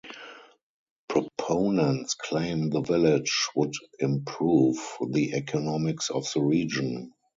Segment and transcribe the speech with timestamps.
[1.09, 4.77] Proponents claim the "Village" would improve
[5.11, 7.11] the economics of the region.